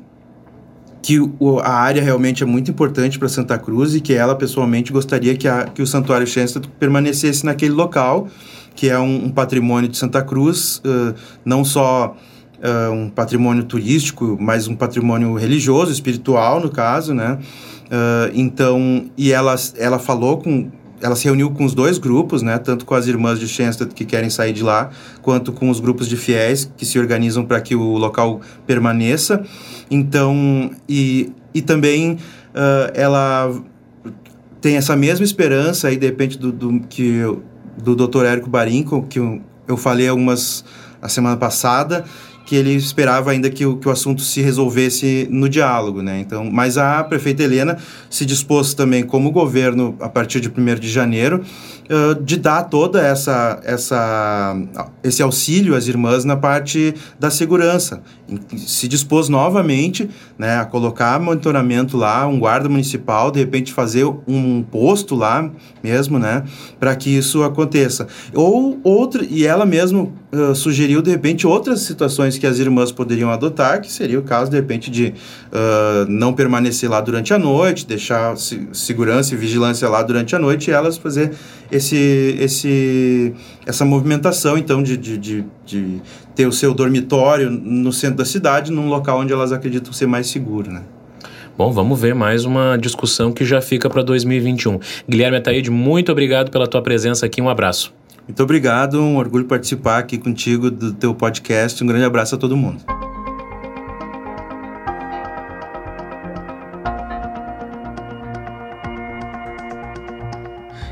que 1.01 1.19
o, 1.19 1.59
a 1.59 1.69
área 1.69 2.01
realmente 2.01 2.43
é 2.43 2.45
muito 2.45 2.71
importante 2.71 3.19
para 3.19 3.27
Santa 3.27 3.57
Cruz 3.57 3.93
e 3.93 3.99
que 3.99 4.13
ela 4.13 4.35
pessoalmente 4.35 4.91
gostaria 4.91 5.35
que, 5.35 5.47
a, 5.47 5.65
que 5.65 5.81
o 5.81 5.87
Santuário 5.87 6.25
Schenstadt 6.25 6.69
permanecesse 6.79 7.45
naquele 7.45 7.73
local, 7.73 8.27
que 8.73 8.89
é 8.89 8.97
um, 8.97 9.25
um 9.25 9.29
patrimônio 9.29 9.89
de 9.89 9.97
Santa 9.97 10.21
Cruz, 10.21 10.77
uh, 10.85 11.13
não 11.43 11.65
só 11.65 12.15
uh, 12.63 12.91
um 12.91 13.09
patrimônio 13.09 13.65
turístico, 13.65 14.37
mas 14.39 14.67
um 14.67 14.75
patrimônio 14.75 15.35
religioso, 15.35 15.91
espiritual, 15.91 16.61
no 16.61 16.69
caso, 16.69 17.13
né? 17.13 17.37
Uh, 17.85 18.31
então, 18.33 19.05
e 19.17 19.31
ela, 19.33 19.55
ela 19.77 19.99
falou 19.99 20.37
com 20.37 20.71
ela 21.03 21.17
se 21.17 21.25
reuniu 21.25 21.51
com 21.51 21.65
os 21.65 21.75
dois 21.75 21.97
grupos, 21.97 22.41
né, 22.41 22.57
tanto 22.57 22.85
com 22.85 22.95
as 22.95 23.07
irmãs 23.07 23.37
de 23.37 23.45
Schenstadt 23.45 23.93
que 23.93 24.05
querem 24.05 24.29
sair 24.29 24.53
de 24.53 24.63
lá, 24.63 24.89
quanto 25.21 25.51
com 25.51 25.69
os 25.69 25.81
grupos 25.81 26.07
de 26.07 26.15
fiéis 26.15 26.71
que 26.77 26.85
se 26.85 26.97
organizam 26.97 27.43
para 27.43 27.59
que 27.59 27.75
o 27.75 27.97
local 27.97 28.39
permaneça. 28.65 29.43
Então, 29.91 30.71
e, 30.87 31.29
e 31.53 31.61
também 31.61 32.13
uh, 32.13 32.91
ela 32.93 33.53
tem 34.61 34.77
essa 34.77 34.95
mesma 34.95 35.25
esperança 35.25 35.89
aí, 35.89 35.97
de 35.97 36.05
repente, 36.05 36.37
do, 36.37 36.53
do, 36.53 36.79
que, 36.87 37.21
do 37.77 37.95
Dr. 37.95 38.23
Érico 38.23 38.49
Barinco, 38.49 39.03
que 39.03 39.19
eu, 39.19 39.41
eu 39.67 39.75
falei 39.75 40.07
algumas 40.07 40.63
a 41.01 41.09
semana 41.09 41.35
passada, 41.35 42.05
que 42.53 42.57
ele 42.57 42.75
esperava 42.75 43.31
ainda 43.31 43.49
que 43.49 43.65
o, 43.65 43.77
que 43.77 43.87
o 43.87 43.91
assunto 43.91 44.21
se 44.21 44.39
resolvesse 44.39 45.27
no 45.31 45.49
diálogo, 45.49 46.03
né? 46.03 46.19
Então, 46.19 46.47
mas 46.51 46.77
a 46.77 47.03
prefeita 47.03 47.41
Helena 47.41 47.79
se 48.11 48.27
dispôs 48.27 48.75
também, 48.75 49.01
como 49.03 49.31
governo, 49.31 49.95
a 49.99 50.07
partir 50.07 50.39
de 50.39 50.49
1 50.49 50.79
de 50.79 50.87
janeiro, 50.87 51.43
uh, 51.89 52.13
de 52.23 52.37
dar 52.37 52.61
toda 52.65 53.01
essa, 53.01 53.59
essa 53.63 54.55
esse 55.03 55.23
auxílio 55.23 55.75
às 55.75 55.87
irmãs 55.87 56.25
na 56.25 56.37
parte 56.37 56.93
da 57.19 57.31
segurança. 57.31 58.03
Se 58.55 58.87
dispôs 58.87 59.29
novamente 59.29 60.07
né, 60.37 60.57
a 60.59 60.65
colocar 60.65 61.19
monitoramento 61.19 61.97
lá, 61.97 62.27
um 62.27 62.39
guarda 62.39 62.69
municipal, 62.69 63.31
de 63.31 63.39
repente 63.39 63.73
fazer 63.73 64.05
um 64.27 64.61
posto 64.61 65.15
lá 65.15 65.49
mesmo, 65.83 66.19
né, 66.19 66.43
para 66.79 66.95
que 66.95 67.09
isso 67.09 67.41
aconteça. 67.41 68.07
Ou 68.33 68.79
outra, 68.83 69.25
e 69.27 69.43
ela 69.43 69.65
mesmo 69.65 70.13
uh, 70.31 70.53
sugeriu 70.53 71.01
de 71.01 71.09
repente 71.09 71.47
outras 71.47 71.81
situações 71.81 72.37
que 72.43 72.47
as 72.47 72.59
irmãs 72.59 72.91
poderiam 72.91 73.31
adotar, 73.31 73.79
que 73.79 73.89
seria 73.89 74.19
o 74.19 74.21
caso 74.21 74.51
de 74.51 74.57
repente 74.57 74.91
de 74.91 75.13
uh, 75.47 76.05
não 76.09 76.33
permanecer 76.33 76.89
lá 76.89 76.99
durante 76.99 77.33
a 77.33 77.39
noite, 77.39 77.87
deixar 77.87 78.35
segurança 78.35 79.33
e 79.33 79.37
vigilância 79.37 79.87
lá 79.87 80.03
durante 80.03 80.35
a 80.35 80.39
noite 80.39 80.69
e 80.69 80.73
elas 80.73 80.97
fazer 80.97 81.31
esse, 81.71 82.35
esse, 82.37 83.33
essa 83.65 83.85
movimentação, 83.85 84.57
então, 84.57 84.83
de, 84.83 84.97
de, 84.97 85.17
de, 85.17 85.45
de, 85.65 86.01
ter 86.35 86.45
o 86.45 86.51
seu 86.51 86.73
dormitório 86.73 87.49
no 87.49 87.93
centro 87.93 88.17
da 88.17 88.25
cidade, 88.25 88.73
num 88.73 88.89
local 88.89 89.21
onde 89.21 89.31
elas 89.31 89.53
acreditam 89.53 89.93
ser 89.93 90.07
mais 90.07 90.27
seguro, 90.27 90.69
né? 90.69 90.81
Bom, 91.57 91.71
vamos 91.71 91.97
ver 91.97 92.13
mais 92.13 92.43
uma 92.43 92.75
discussão 92.75 93.31
que 93.31 93.45
já 93.45 93.61
fica 93.61 93.89
para 93.89 94.03
2021. 94.03 94.79
Guilherme 95.07 95.37
Ataíde, 95.37 95.71
muito 95.71 96.11
obrigado 96.11 96.51
pela 96.51 96.67
tua 96.67 96.81
presença 96.81 97.25
aqui, 97.25 97.41
um 97.41 97.47
abraço. 97.47 97.93
Muito 98.27 98.41
obrigado, 98.41 99.01
um 99.01 99.17
orgulho 99.17 99.45
participar 99.45 99.99
aqui 99.99 100.17
contigo 100.17 100.71
do 100.71 100.93
teu 100.93 101.13
podcast. 101.13 101.83
Um 101.83 101.87
grande 101.87 102.05
abraço 102.05 102.35
a 102.35 102.37
todo 102.37 102.55
mundo. 102.55 102.83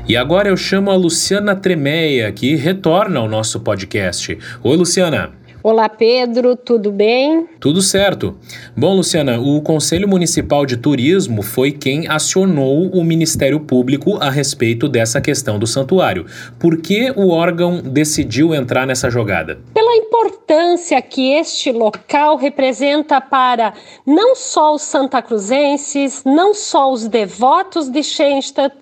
E 0.06 0.16
agora 0.16 0.48
eu 0.48 0.56
chamo 0.56 0.90
a 0.90 0.94
Luciana 0.94 1.56
Tremeia, 1.56 2.30
que 2.32 2.54
retorna 2.54 3.18
ao 3.20 3.28
nosso 3.28 3.60
podcast. 3.60 4.36
Oi, 4.62 4.76
Luciana. 4.76 5.30
Olá, 5.64 5.88
Pedro, 5.88 6.56
tudo 6.56 6.90
bem? 6.90 7.46
Tudo 7.60 7.80
certo. 7.80 8.36
Bom, 8.76 8.96
Luciana, 8.96 9.40
o 9.40 9.62
Conselho 9.62 10.08
Municipal 10.08 10.66
de 10.66 10.76
Turismo 10.76 11.40
foi 11.40 11.70
quem 11.70 12.08
acionou 12.08 12.88
o 12.88 13.04
Ministério 13.04 13.60
Público 13.60 14.16
a 14.16 14.28
respeito 14.28 14.88
dessa 14.88 15.20
questão 15.20 15.60
do 15.60 15.66
santuário. 15.68 16.26
Por 16.58 16.78
que 16.78 17.12
o 17.12 17.28
órgão 17.28 17.80
decidiu 17.80 18.52
entrar 18.52 18.88
nessa 18.88 19.08
jogada? 19.08 19.60
Pela 19.72 19.94
importância 19.94 21.00
que 21.00 21.30
este 21.34 21.70
local 21.70 22.36
representa 22.36 23.20
para 23.20 23.72
não 24.04 24.34
só 24.34 24.74
os 24.74 24.82
santacruzenses, 24.82 26.24
não 26.26 26.54
só 26.54 26.92
os 26.92 27.06
devotos 27.06 27.88
de 27.88 28.02
Schenstadt, 28.02 28.74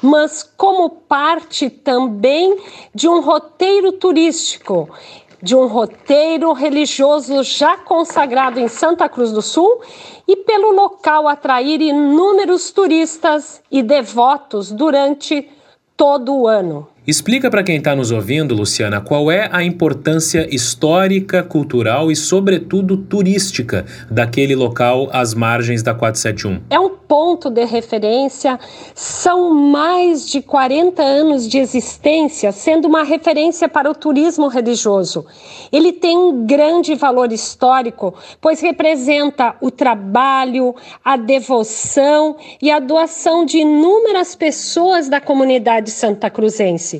mas 0.00 0.48
como 0.56 0.88
parte 0.88 1.68
também 1.68 2.58
de 2.94 3.08
um 3.08 3.20
roteiro 3.20 3.90
turístico 3.90 4.88
de 5.42 5.54
um 5.54 5.66
roteiro 5.66 6.52
religioso 6.52 7.42
já 7.42 7.76
consagrado 7.76 8.58
em 8.58 8.68
Santa 8.68 9.08
Cruz 9.08 9.32
do 9.32 9.42
Sul 9.42 9.80
e 10.26 10.36
pelo 10.36 10.72
local 10.72 11.28
atrair 11.28 11.80
inúmeros 11.80 12.70
turistas 12.70 13.62
e 13.70 13.82
devotos 13.82 14.72
durante 14.72 15.48
todo 15.96 16.34
o 16.34 16.46
ano. 16.48 16.88
Explica 17.08 17.50
para 17.50 17.62
quem 17.62 17.78
está 17.78 17.96
nos 17.96 18.10
ouvindo, 18.10 18.54
Luciana, 18.54 19.00
qual 19.00 19.30
é 19.30 19.48
a 19.50 19.64
importância 19.64 20.46
histórica, 20.54 21.42
cultural 21.42 22.12
e, 22.12 22.14
sobretudo, 22.14 22.98
turística 22.98 23.86
daquele 24.10 24.54
local 24.54 25.08
às 25.10 25.32
margens 25.32 25.82
da 25.82 25.94
471. 25.94 26.64
É 26.68 26.78
um 26.78 26.90
ponto 26.90 27.48
de 27.48 27.64
referência, 27.64 28.60
são 28.94 29.54
mais 29.54 30.28
de 30.28 30.42
40 30.42 31.02
anos 31.02 31.48
de 31.48 31.56
existência, 31.56 32.52
sendo 32.52 32.86
uma 32.86 33.02
referência 33.02 33.66
para 33.70 33.90
o 33.90 33.94
turismo 33.94 34.46
religioso. 34.46 35.24
Ele 35.72 35.94
tem 35.94 36.14
um 36.14 36.44
grande 36.44 36.94
valor 36.94 37.32
histórico, 37.32 38.14
pois 38.38 38.60
representa 38.60 39.56
o 39.62 39.70
trabalho, 39.70 40.74
a 41.02 41.16
devoção 41.16 42.36
e 42.60 42.70
a 42.70 42.78
doação 42.78 43.46
de 43.46 43.56
inúmeras 43.56 44.34
pessoas 44.34 45.08
da 45.08 45.22
comunidade 45.22 45.90
santa 45.90 46.28
cruzense. 46.28 46.97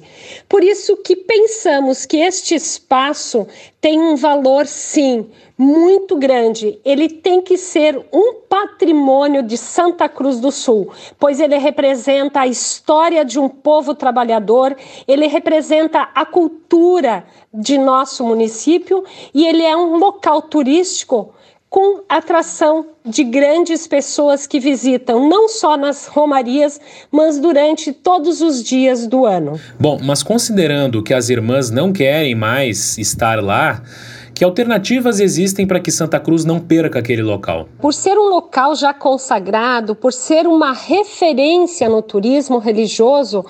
Por 0.49 0.63
isso 0.63 0.97
que 0.97 1.17
pensamos 1.17 2.07
que 2.07 2.19
este 2.19 2.55
espaço 2.55 3.47
tem 3.81 4.01
um 4.01 4.17
valor, 4.17 4.67
sim, 4.67 5.31
muito 5.57 6.17
grande. 6.17 6.79
Ele 6.85 7.09
tem 7.09 7.43
que 7.43 7.57
ser 7.57 8.01
um 8.13 8.35
patrimônio 8.49 9.43
de 9.43 9.57
Santa 9.57 10.09
Cruz 10.09 10.39
do 10.39 10.53
Sul, 10.53 10.93
pois 11.19 11.41
ele 11.41 11.59
representa 11.59 12.41
a 12.41 12.47
história 12.47 13.25
de 13.25 13.39
um 13.39 13.49
povo 13.49 13.95
trabalhador, 13.95 14.77
ele 15.07 15.27
representa 15.27 16.09
a 16.15 16.25
cultura 16.25 17.25
de 17.53 17.77
nosso 17.77 18.25
município 18.25 19.05
e 19.35 19.47
ele 19.47 19.63
é 19.63 19.77
um 19.77 19.97
local 19.97 20.43
turístico 20.43 21.35
com 21.71 22.01
atração 22.09 22.87
de 23.05 23.23
grandes 23.23 23.87
pessoas 23.87 24.47
que 24.47 24.59
visitam, 24.59 25.29
não 25.29 25.49
só 25.49 25.77
nas 25.77 26.07
romarias, 26.07 26.81
mas 27.11 27.39
durante 27.39 27.93
todos 27.93 28.41
os 28.41 28.63
dias 28.65 29.07
do 29.07 29.27
ano. 29.27 29.61
Bom, 29.79 29.99
mas 30.03 30.23
considerando 30.23 31.03
que 31.03 31.13
as 31.13 31.29
irmãs 31.29 31.71
não 31.71 31.93
querem 31.93 32.35
mais 32.35 32.97
estar 32.97 33.43
lá, 33.43 33.83
Que 34.39 34.45
alternativas 34.45 35.19
existem 35.19 35.67
para 35.67 35.81
que 35.81 35.91
Santa 35.91 36.21
Cruz 36.21 36.45
não 36.45 36.61
perca 36.61 37.01
aquele 37.01 37.23
local? 37.23 37.69
Por 37.81 37.93
ser 37.93 38.17
um 38.17 38.29
local 38.29 38.73
já 38.77 38.95
consagrado, 38.95 39.97
por 39.97 40.13
ser 40.13 40.47
uma 40.47 40.73
referência 40.73 41.89
no 41.89 42.01
turismo 42.01 42.59
religioso, 42.59 43.45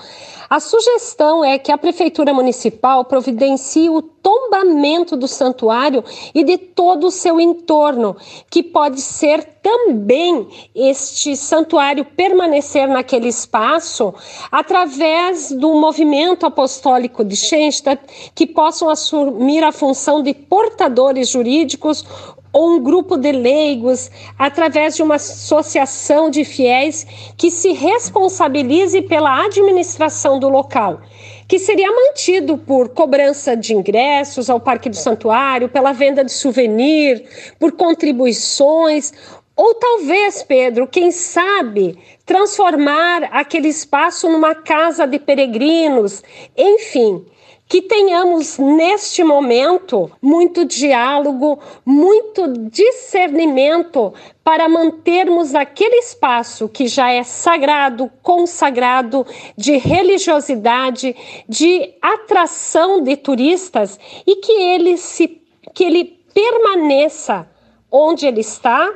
a 0.49 0.59
sugestão 0.59 1.45
é 1.45 1.59
que 1.59 1.71
a 1.71 1.77
Prefeitura 1.77 2.33
Municipal 2.33 3.05
providencie 3.05 3.87
o 3.87 4.01
tombamento 4.21 5.15
do 5.15 5.27
santuário 5.27 6.03
e 6.33 6.43
de 6.43 6.57
todo 6.57 7.07
o 7.07 7.11
seu 7.11 7.39
entorno, 7.39 8.15
que 8.49 8.63
pode 8.63 9.01
ser 9.01 9.43
também 9.61 10.47
este 10.73 11.35
santuário 11.35 12.05
permanecer 12.05 12.87
naquele 12.87 13.27
espaço 13.27 14.13
através 14.51 15.51
do 15.51 15.75
movimento 15.75 16.45
apostólico 16.45 17.23
de 17.23 17.35
Schenstatt, 17.35 18.31
que 18.33 18.47
possam 18.47 18.89
assumir 18.89 19.63
a 19.63 19.71
função 19.71 20.23
de 20.23 20.33
portadores 20.33 21.29
jurídicos 21.29 22.05
ou 22.51 22.71
um 22.71 22.83
grupo 22.83 23.17
de 23.17 23.31
leigos, 23.31 24.09
através 24.37 24.95
de 24.95 25.03
uma 25.03 25.15
associação 25.15 26.29
de 26.29 26.43
fiéis 26.43 27.05
que 27.37 27.51
se 27.51 27.73
responsabilize 27.73 29.01
pela 29.03 29.45
administração 29.45 30.39
do 30.39 30.49
local, 30.49 31.01
que 31.47 31.59
seria 31.59 31.91
mantido 31.91 32.57
por 32.57 32.89
cobrança 32.89 33.55
de 33.55 33.73
ingressos 33.73 34.49
ao 34.49 34.59
Parque 34.59 34.89
do 34.89 34.95
Santuário, 34.95 35.69
pela 35.69 35.91
venda 35.91 36.23
de 36.23 36.31
souvenir, 36.31 37.23
por 37.59 37.71
contribuições, 37.73 39.13
ou 39.55 39.75
talvez, 39.75 40.41
Pedro, 40.41 40.87
quem 40.87 41.11
sabe, 41.11 41.99
transformar 42.25 43.25
aquele 43.31 43.67
espaço 43.67 44.29
numa 44.29 44.55
casa 44.55 45.05
de 45.05 45.19
peregrinos, 45.19 46.23
enfim 46.57 47.25
que 47.69 47.83
tenhamos 47.83 48.57
neste 48.57 49.23
momento 49.23 50.11
muito 50.19 50.65
diálogo, 50.65 51.59
muito 51.85 52.51
discernimento 52.67 54.11
para 54.43 54.67
mantermos 54.67 55.53
aquele 55.53 55.97
espaço 55.97 56.67
que 56.67 56.87
já 56.87 57.11
é 57.11 57.21
sagrado, 57.21 58.11
consagrado, 58.23 59.23
de 59.55 59.77
religiosidade, 59.77 61.15
de 61.47 61.93
atração 62.01 63.03
de 63.03 63.15
turistas 63.15 63.99
e 64.25 64.37
que 64.37 64.51
ele 64.51 64.97
se 64.97 65.39
que 65.71 65.83
ele 65.83 66.05
permaneça 66.33 67.47
onde 67.91 68.25
ele 68.25 68.41
está 68.41 68.91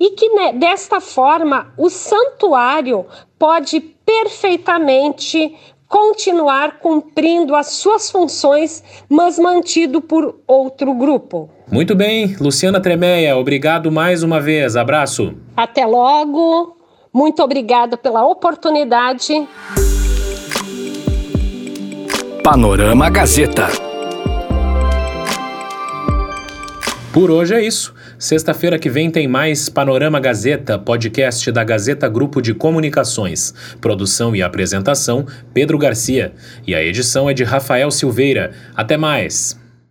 e 0.00 0.10
que 0.10 0.28
né, 0.30 0.52
desta 0.52 1.00
forma 1.00 1.72
o 1.78 1.88
santuário 1.88 3.06
pode 3.38 3.78
perfeitamente 3.80 5.56
continuar 5.88 6.78
cumprindo 6.78 7.54
as 7.54 7.68
suas 7.68 8.10
funções, 8.10 8.82
mas 9.08 9.38
mantido 9.38 10.00
por 10.00 10.40
outro 10.46 10.94
grupo. 10.94 11.50
Muito 11.70 11.94
bem, 11.94 12.36
Luciana 12.40 12.80
Tremeia, 12.80 13.36
obrigado 13.36 13.90
mais 13.90 14.22
uma 14.22 14.40
vez. 14.40 14.76
Abraço. 14.76 15.34
Até 15.56 15.84
logo. 15.86 16.76
Muito 17.12 17.42
obrigada 17.42 17.96
pela 17.96 18.26
oportunidade. 18.26 19.48
Panorama 22.42 23.10
Gazeta. 23.10 23.66
Por 27.12 27.30
hoje 27.30 27.54
é 27.54 27.64
isso. 27.64 27.94
Sexta-feira 28.26 28.76
que 28.76 28.90
vem 28.90 29.08
tem 29.08 29.28
mais 29.28 29.68
Panorama 29.68 30.18
Gazeta, 30.18 30.76
podcast 30.76 31.52
da 31.52 31.62
Gazeta 31.62 32.08
Grupo 32.08 32.42
de 32.42 32.52
Comunicações. 32.52 33.54
Produção 33.80 34.34
e 34.34 34.42
apresentação: 34.42 35.24
Pedro 35.54 35.78
Garcia. 35.78 36.32
E 36.66 36.74
a 36.74 36.82
edição 36.82 37.30
é 37.30 37.32
de 37.32 37.44
Rafael 37.44 37.88
Silveira. 37.88 38.50
Até 38.74 38.96
mais! 38.96 39.56